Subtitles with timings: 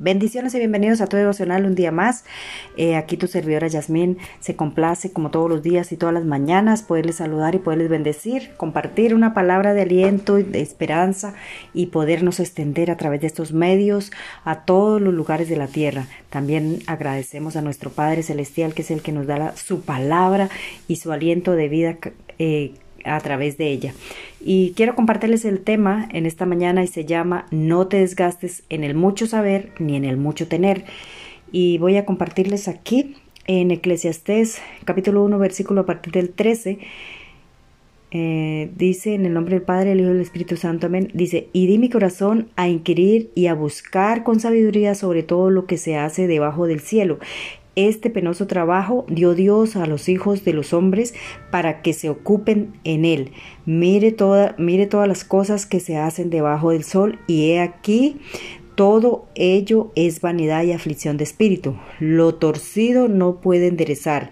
[0.00, 2.24] Bendiciones y bienvenidos a tu devocional un día más.
[2.76, 6.84] Eh, aquí tu servidora Yasmín se complace como todos los días y todas las mañanas
[6.84, 11.34] poderles saludar y poderles bendecir, compartir una palabra de aliento y de esperanza
[11.74, 14.12] y podernos extender a través de estos medios
[14.44, 16.06] a todos los lugares de la tierra.
[16.30, 20.48] También agradecemos a nuestro Padre Celestial que es el que nos da su palabra
[20.86, 21.96] y su aliento de vida.
[22.38, 22.72] Eh,
[23.08, 23.94] a través de ella.
[24.40, 28.84] Y quiero compartirles el tema en esta mañana y se llama No te desgastes en
[28.84, 30.84] el mucho saber ni en el mucho tener.
[31.50, 33.16] Y voy a compartirles aquí
[33.46, 36.78] en Eclesiastés capítulo 1 versículo a partir del 13.
[38.10, 41.10] Eh, dice en el nombre del Padre, el Hijo y del Espíritu Santo, amén.
[41.12, 45.66] Dice, y di mi corazón a inquirir y a buscar con sabiduría sobre todo lo
[45.66, 47.18] que se hace debajo del cielo,
[47.86, 51.14] este penoso trabajo dio Dios a los hijos de los hombres
[51.52, 53.30] para que se ocupen en él.
[53.66, 54.16] Mire,
[54.58, 58.16] mire todas las cosas que se hacen debajo del sol y he aquí
[58.74, 61.76] todo ello es vanidad y aflicción de espíritu.
[61.98, 64.30] Lo torcido no puede enderezar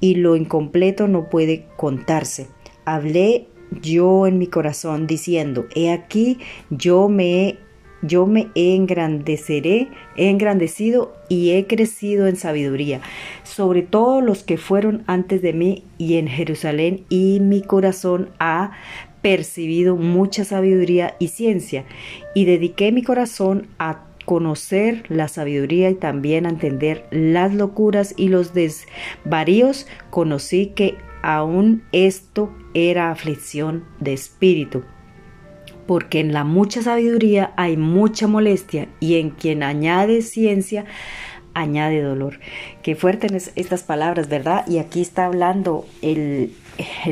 [0.00, 2.46] y lo incompleto no puede contarse.
[2.84, 3.48] Hablé
[3.82, 6.38] yo en mi corazón diciendo, he aquí
[6.70, 7.67] yo me he
[8.02, 13.00] yo me engrandeceré, he engrandecido y he crecido en sabiduría,
[13.42, 18.72] sobre todos los que fueron antes de mí y en Jerusalén, y mi corazón ha
[19.22, 21.84] percibido mucha sabiduría y ciencia,
[22.34, 28.28] y dediqué mi corazón a conocer la sabiduría y también a entender las locuras y
[28.28, 34.84] los desvaríos, conocí que aún esto era aflicción de espíritu
[35.88, 40.84] porque en la mucha sabiduría hay mucha molestia y en quien añade ciencia
[41.54, 42.40] añade dolor.
[42.82, 44.66] Qué fuertes estas palabras, ¿verdad?
[44.68, 46.52] Y aquí está hablando el,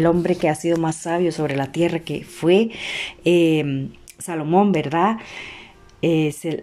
[0.06, 2.68] hombre que ha sido más sabio sobre la tierra, que fue
[3.24, 5.16] em, Salomón, ¿verdad?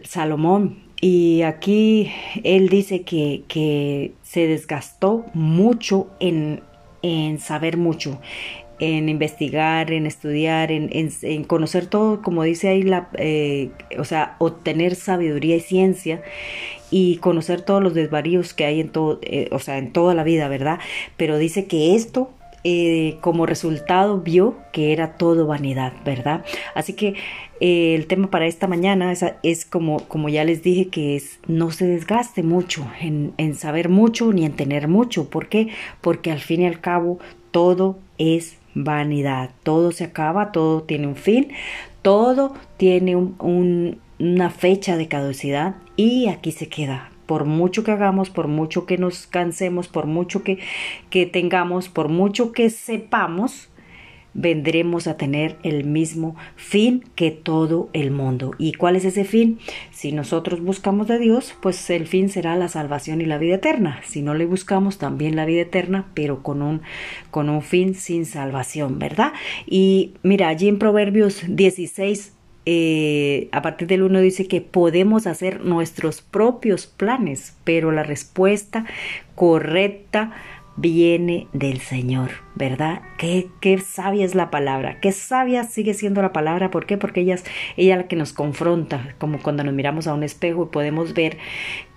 [0.04, 0.84] Salomón.
[1.02, 2.12] Y aquí
[2.44, 6.62] él dice que, que se desgastó mucho en,
[7.02, 8.22] en saber mucho,
[8.80, 14.96] en investigar, en estudiar, en, conocer todo, como dice ahí, la, eh, o sea, obtener
[14.96, 16.22] sabiduría y ciencia
[16.90, 20.24] y conocer todos los desvaríos que hay en todo, eh, o sea, en toda la
[20.24, 20.80] vida, ¿verdad?
[21.18, 22.32] Pero dice que esto
[22.64, 26.44] eh, como resultado vio que era todo vanidad, ¿verdad?
[26.76, 27.16] Así que
[27.60, 31.72] el tema para esta mañana es, es, como, como ya les dije, que es no
[31.72, 35.30] se desgaste mucho en, en saber mucho ni en tener mucho.
[35.30, 35.70] ¿Por qué?
[36.02, 37.20] Porque al fin y al cabo
[37.52, 39.52] todo es vanidad.
[39.64, 41.50] Todo se acaba, todo tiene un fin,
[42.02, 47.10] todo tiene una fecha de caducidad y aquí se queda.
[47.26, 50.60] Por mucho que hagamos, por mucho que nos cansemos, por mucho que,
[51.10, 53.70] que tengamos, por mucho que sepamos,
[54.34, 58.52] vendremos a tener el mismo fin que todo el mundo.
[58.58, 59.60] ¿Y cuál es ese fin?
[59.92, 64.02] Si nosotros buscamos de Dios, pues el fin será la salvación y la vida eterna.
[64.04, 66.82] Si no le buscamos, también la vida eterna, pero con un,
[67.32, 69.34] con un fin sin salvación, ¿verdad?
[69.66, 72.34] Y mira, allí en Proverbios 16,
[72.66, 78.86] eh, a partir del 1 dice que podemos hacer nuestros propios planes, pero la respuesta
[79.36, 80.32] correcta
[80.76, 83.02] viene del Señor, ¿verdad?
[83.18, 83.50] Qué,
[83.86, 86.98] sabia es la palabra, qué sabia sigue siendo la palabra, ¿por qué?
[86.98, 87.44] Porque ella es
[87.78, 91.38] ella la que nos confronta, como cuando nos miramos a un espejo y podemos ver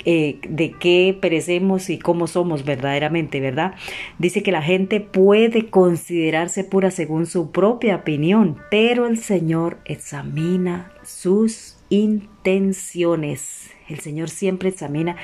[0.04, 3.74] eh, de qué perecemos y cómo somos verdaderamente, ¿verdad?
[4.18, 10.92] Dice que la gente puede considerarse pura según su propia opinión, pero el Señor examina
[11.02, 13.70] sus intenciones.
[13.88, 15.16] El Señor siempre examina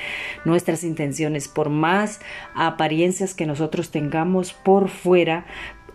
[0.45, 2.21] nuestras intenciones, por más
[2.55, 5.47] apariencias que nosotros tengamos por fuera,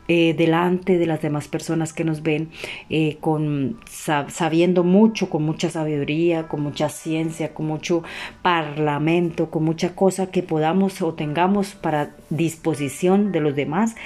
[0.09, 2.49] eh, delante de las demás personas que nos ven,
[2.89, 8.03] eh, con, sabiendo mucho, con mucha sabiduría, con mucha ciencia, con mucho
[8.41, 13.97] parlamento, con mucha cosa que podamos o tengamos para disposición de los demás,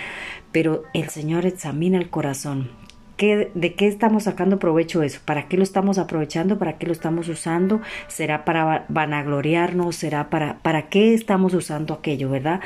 [0.51, 2.80] pero el Señor examina el corazón
[3.21, 5.19] ¿De qué estamos sacando provecho eso?
[5.23, 6.57] ¿Para qué lo estamos aprovechando?
[6.57, 7.79] ¿Para qué lo estamos usando?
[8.07, 9.95] ¿Será para vanagloriarnos?
[9.95, 12.61] ¿Será para, para qué estamos usando aquello, verdad?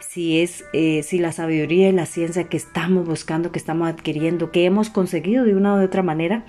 [0.00, 4.50] Si es, eh, si la sabiduría y la ciencia que estamos buscando, que estamos adquiriendo,
[4.50, 6.44] que hemos conseguido de una u otra manera,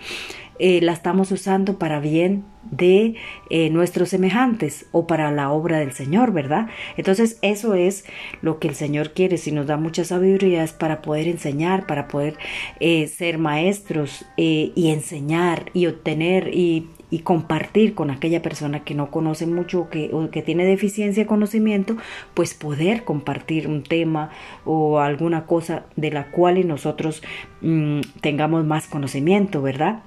[0.64, 3.16] eh, la estamos usando para bien de
[3.50, 6.68] eh, nuestros semejantes o para la obra del Señor, ¿verdad?
[6.98, 8.06] Entonces eso es
[8.44, 12.08] lo que el Señor quiere, si nos da mucha sabiduría es para poder enseñar, para
[12.08, 12.36] poder
[12.80, 16.90] eh, ser maestros y enseñar y obtener y,
[17.24, 21.98] compartir con aquella persona que no conoce mucho o que tiene deficiencia de conocimiento,
[22.34, 24.30] pues poder compartir un tema
[24.64, 27.22] o alguna cosa de la cual nosotros
[27.62, 30.04] mm, tengamos más conocimiento, ¿verdad?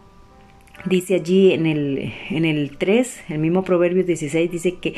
[0.87, 4.95] Dice allí en el, en el 3, el mismo Proverbios 16, dice que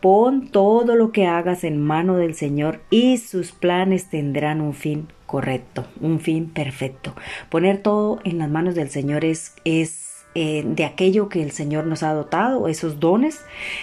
[0.00, 5.06] pon todo lo que hagas en mano del Señor y sus planes tendrán un fin
[5.26, 7.14] correcto, un fin perfecto.
[7.48, 10.01] Poner todo en las manos del Señor es, es
[10.34, 13.40] eh, de aquello que el Señor nos ha dotado, esos dones,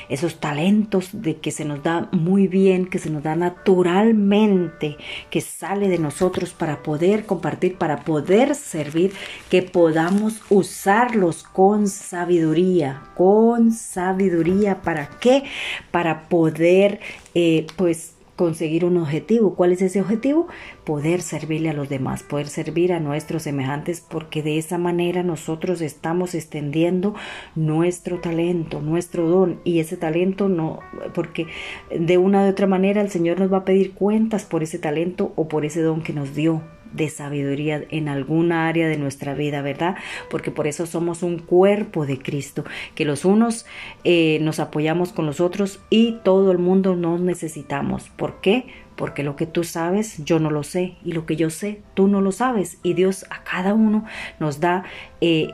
[0.09, 4.97] esos talentos de que se nos da muy bien, que se nos da naturalmente,
[5.29, 9.13] que sale de nosotros para poder compartir, para poder servir,
[9.49, 14.81] que podamos usarlos con sabiduría, con sabiduría.
[14.81, 15.43] ¿Para qué?
[15.91, 16.99] Para poder,
[17.35, 19.53] eh, pues, conseguir un objetivo.
[19.53, 20.47] ¿Cuál es ese objetivo?
[20.85, 25.81] Poder servirle a los demás, poder servir a nuestros semejantes, porque de esa manera nosotros
[25.81, 27.15] estamos extendiendo
[27.55, 30.79] nuestro talento, nuestro don, y ese talento no,
[31.13, 31.47] porque
[31.93, 35.33] de una u otra manera el Señor nos va a pedir cuentas por ese talento
[35.35, 36.61] o por ese don que nos dio
[36.93, 39.95] de sabiduría en alguna área de nuestra vida, ¿verdad?
[40.29, 42.63] Porque por eso somos un cuerpo de Cristo,
[42.95, 43.65] que los unos
[44.03, 48.09] eh, nos apoyamos con los otros y todo el mundo nos necesitamos.
[48.09, 48.67] ¿Por qué?
[48.95, 52.07] Porque lo que tú sabes, yo no lo sé, y lo que yo sé, tú
[52.07, 54.03] no lo sabes, y Dios a cada uno
[54.39, 54.83] nos da,
[55.21, 55.51] eh,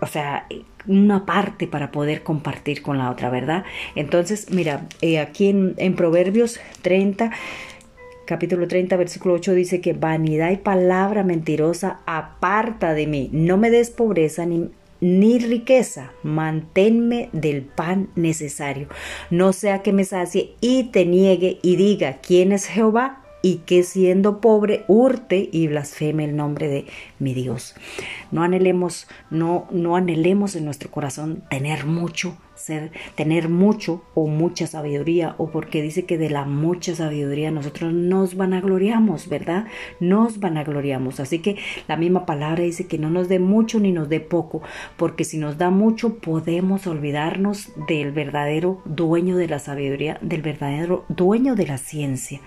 [0.00, 0.46] o sea,
[0.86, 3.64] una parte para poder compartir con la otra, ¿verdad?
[3.94, 7.30] Entonces, mira, eh, aquí en, en Proverbios 30,
[8.24, 13.30] capítulo 30, versículo 8 dice que vanidad y palabra mentirosa aparta de mí.
[13.32, 18.88] No me des pobreza ni, ni riqueza, manténme del pan necesario.
[19.30, 23.23] No sea que me sacie y te niegue y diga, ¿quién es Jehová?
[23.44, 26.86] Y que siendo pobre hurte y blasfeme el nombre de
[27.18, 27.74] mi Dios.
[28.32, 34.66] No anhelemos, no, no anhelemos en nuestro corazón tener mucho, ser, tener mucho o mucha
[34.66, 39.66] sabiduría, o porque dice que de la mucha sabiduría nosotros nos vanagloriamos, ¿verdad?
[40.00, 41.20] Nos vanagloriamos.
[41.20, 44.62] Así que la misma palabra dice que no nos dé mucho ni nos dé poco,
[44.96, 51.04] porque si nos da mucho podemos olvidarnos del verdadero dueño de la sabiduría, del verdadero
[51.10, 52.40] dueño de la ciencia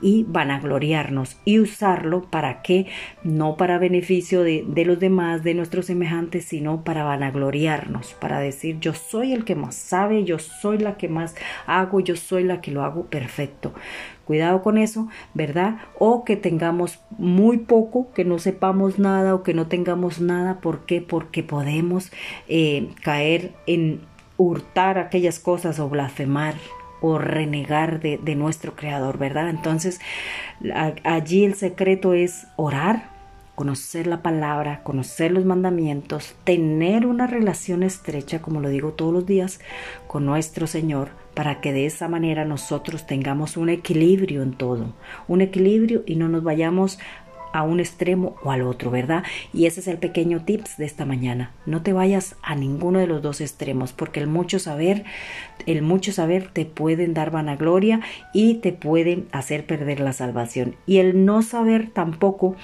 [0.00, 2.86] y vanagloriarnos y usarlo para que
[3.22, 8.78] no para beneficio de, de, los demás, de nuestros semejantes, sino para vanagloriarnos, para decir
[8.80, 11.34] yo soy el que más sabe, yo soy la que más
[11.66, 13.72] hago, yo soy la que lo hago perfecto.
[14.26, 15.76] Cuidado con eso, ¿verdad?
[16.00, 20.60] O que tengamos muy poco, que no sepamos nada o que no tengamos nada.
[20.60, 21.00] ¿Por qué?
[21.00, 22.10] Porque podemos
[22.48, 24.00] eh, caer en
[24.36, 26.54] hurtar aquellas cosas o blasfemar
[27.00, 29.50] o renegar de, nuestro Creador, ¿verdad?
[29.50, 30.00] Entonces,
[31.04, 33.10] allí el secreto es orar,
[33.54, 39.26] conocer la palabra, conocer los mandamientos, tener una relación estrecha, como lo digo todos los
[39.26, 39.60] días,
[40.06, 44.94] con nuestro Señor, para que de esa manera nosotros tengamos un equilibrio en todo,
[45.26, 46.98] un equilibrio y no nos vayamos
[47.56, 49.24] a un extremo o al otro, ¿verdad?
[49.52, 51.52] Y ese es el pequeño tips de esta mañana.
[51.64, 55.04] No te vayas a ninguno de los dos extremos, porque el mucho saber,
[55.66, 58.00] el mucho saber te pueden dar vanagloria
[58.32, 60.76] y te pueden hacer perder la salvación.
[60.86, 62.56] Y el no saber tampoco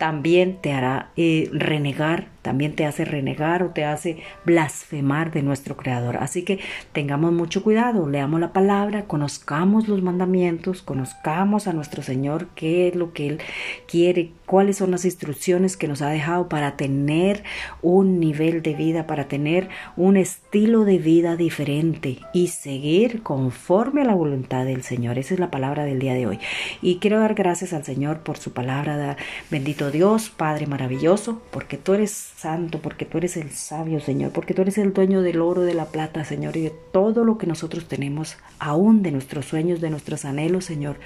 [0.00, 5.76] también te hará eh, renegar, también te hace renegar o te hace blasfemar de nuestro
[5.76, 6.16] Creador.
[6.16, 6.58] Así que
[6.92, 12.94] tengamos mucho cuidado, leamos la palabra, conozcamos los mandamientos, conozcamos a nuestro Señor, qué es
[12.94, 13.40] lo que Él
[13.86, 17.44] quiere, cuáles son las instrucciones que nos ha dejado para tener
[17.82, 24.06] un nivel de vida, para tener un estilo de vida diferente y seguir conforme a
[24.06, 25.18] la voluntad del Señor.
[25.20, 26.40] Esa es la palabra del día de hoy.
[26.82, 29.16] Y quiero dar gracias al Señor por su palabra.
[29.52, 34.52] Bendito Dios, Padre maravilloso, porque tú eres santo, porque tú eres el sabio, Señor, porque
[34.52, 37.46] tú eres el dueño del oro, de la plata, Señor, y de todo lo que
[37.46, 40.96] nosotros tenemos, aún de nuestros sueños, de nuestros anhelos, Señor.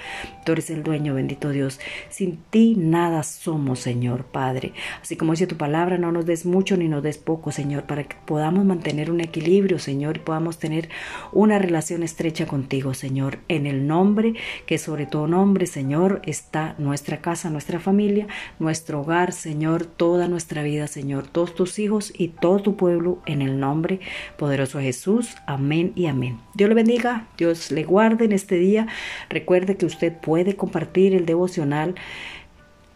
[0.46, 1.78] Tú eres el dueño, bendito Dios.
[2.08, 4.72] Sin ti nada somos, Señor, Padre.
[5.02, 8.04] Así como dice tu palabra, no nos des mucho ni nos des poco, Señor, para
[8.04, 10.88] que podamos mantener un equilibrio, Señor, y podamos tener
[11.32, 14.34] una relación estrecha contigo, Señor, en el nombre
[14.66, 18.26] que sobre todo nombre, Señor, está nuestra casa, nuestra familia,
[18.58, 23.42] nuestro hogar, Señor, toda nuestra vida, Señor, todos tus hijos y todo tu pueblo, en
[23.42, 24.00] el nombre
[24.38, 25.34] poderoso de Jesús.
[25.46, 26.40] Amén y amén.
[26.54, 28.86] Dios le bendiga, Dios le guarde en este día.
[29.28, 31.94] Recuerde que usted puede compartir el devocional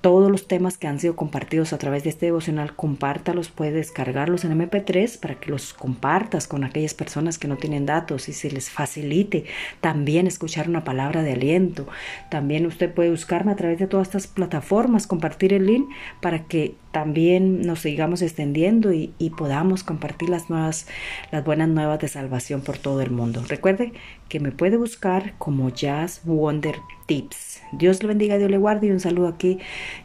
[0.00, 4.44] todos los temas que han sido compartidos a través de este devocional, compártalos, puedes descargarlos
[4.44, 8.50] en MP3 para que los compartas con aquellas personas que no tienen datos y se
[8.50, 9.44] les facilite
[9.80, 11.88] también escuchar una palabra de aliento.
[12.30, 15.88] También usted puede buscarme a través de todas estas plataformas, compartir el link
[16.20, 20.88] para que también nos sigamos extendiendo y, podamos compartir las nuevas,
[21.30, 23.44] las buenas nuevas de salvación por todo el mundo.
[23.46, 23.92] Recuerde
[24.28, 26.76] que me puede buscar como Jazz Wonder
[27.08, 27.62] Tips.
[27.72, 29.58] Dios le bendiga, Dios le guarde y un saludo aquí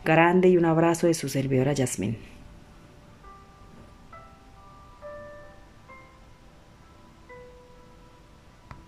[0.05, 2.32] grande y un abrazo de su servidora Yasmin.